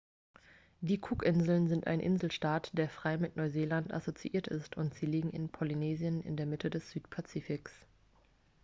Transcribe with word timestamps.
die 0.79 0.99
cookinseln 0.99 1.67
sind 1.67 1.85
ein 1.85 1.99
inselstaat 1.99 2.71
der 2.75 2.89
frei 2.89 3.17
mit 3.17 3.35
neuseeland 3.37 3.93
assoziiert 3.93 4.47
ist 4.47 4.75
und 4.75 4.95
sie 4.95 5.05
liegen 5.05 5.29
in 5.29 5.47
polynesien 5.49 6.23
in 6.23 6.35
der 6.37 6.47
mitte 6.47 6.71
des 6.71 6.89
südpazifiks 6.89 7.71